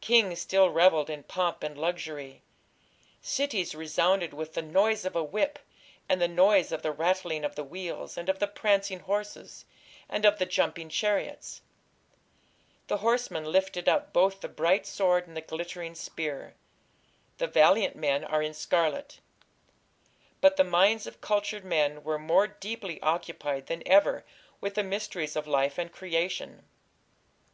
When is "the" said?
4.54-4.62, 6.18-6.26, 6.80-6.92, 7.56-7.62, 8.38-8.46, 10.38-10.46, 12.86-12.96, 14.40-14.48, 15.36-15.42, 17.36-17.46, 20.56-20.64, 24.74-24.82